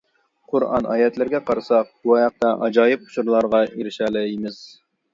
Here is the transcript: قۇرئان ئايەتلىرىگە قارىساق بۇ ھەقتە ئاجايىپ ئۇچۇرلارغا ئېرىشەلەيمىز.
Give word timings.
قۇرئان 0.53 0.87
ئايەتلىرىگە 0.93 1.41
قارىساق 1.51 1.93
بۇ 2.07 2.17
ھەقتە 2.21 2.57
ئاجايىپ 2.69 3.07
ئۇچۇرلارغا 3.09 3.65
ئېرىشەلەيمىز. 3.71 4.63